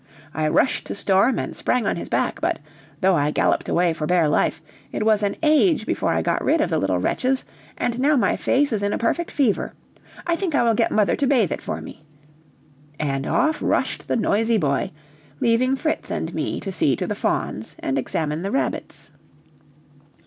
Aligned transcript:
I 0.33 0.47
rushed 0.47 0.85
to 0.87 0.95
Storm 0.95 1.37
and 1.37 1.55
sprang 1.55 1.85
on 1.85 1.95
his 1.95 2.09
back, 2.09 2.41
but, 2.41 2.57
though 3.01 3.13
I 3.13 3.29
galloped 3.29 3.69
away 3.69 3.93
for 3.93 4.07
bare 4.07 4.27
life, 4.27 4.59
it 4.91 5.03
was 5.05 5.21
an 5.21 5.35
age 5.43 5.85
before 5.85 6.09
I 6.09 6.23
got 6.23 6.43
rid 6.43 6.59
of 6.59 6.71
the 6.71 6.79
little 6.79 6.97
wretches, 6.97 7.45
and 7.77 7.99
now 7.99 8.15
my 8.17 8.35
face 8.35 8.73
is 8.73 8.81
in 8.81 8.93
a 8.93 8.97
perfect 8.97 9.29
fever. 9.29 9.73
I 10.25 10.35
think 10.35 10.55
I 10.55 10.63
will 10.63 10.73
get 10.73 10.91
mother 10.91 11.15
to 11.17 11.27
bathe 11.27 11.51
it 11.51 11.61
for 11.61 11.81
me;" 11.81 12.03
and 12.99 13.27
off 13.27 13.61
rushed 13.61 14.07
the 14.07 14.17
noisy 14.17 14.57
boy, 14.57 14.89
leaving 15.39 15.75
Fritz 15.75 16.09
and 16.09 16.33
me 16.33 16.59
to 16.61 16.71
see 16.71 16.95
to 16.95 17.05
the 17.05 17.13
fawns 17.13 17.75
and 17.77 17.99
examine 17.99 18.41
the 18.41 18.49
rabbits. 18.49 19.11